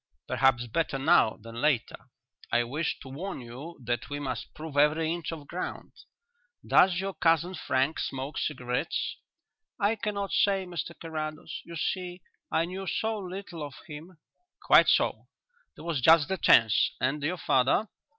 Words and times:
"Perhaps 0.27 0.65
better 0.65 0.97
now 0.97 1.37
than 1.39 1.61
later. 1.61 2.09
I 2.51 2.63
wished 2.63 3.01
to 3.03 3.07
warn 3.09 3.39
you 3.39 3.79
that 3.83 4.09
we 4.09 4.19
must 4.19 4.51
prove 4.55 4.75
every 4.75 5.13
inch 5.13 5.31
of 5.31 5.45
ground. 5.45 5.91
Does 6.65 6.99
your 6.99 7.13
cousin 7.13 7.53
Frank 7.53 7.99
smoke 7.99 8.39
cigarettes?" 8.39 9.17
"I 9.79 9.95
cannot 9.95 10.31
say, 10.31 10.65
Mr 10.65 10.99
Carrados. 10.99 11.61
You 11.65 11.75
see... 11.75 12.23
I 12.51 12.65
knew 12.65 12.87
so 12.87 13.19
little 13.19 13.61
of 13.61 13.75
him." 13.85 14.17
"Quite 14.63 14.87
so; 14.87 15.27
there 15.75 15.85
was 15.85 16.01
just 16.01 16.29
the 16.29 16.37
chance. 16.39 16.93
And 16.99 17.21
your 17.21 17.37
father?" 17.37 17.87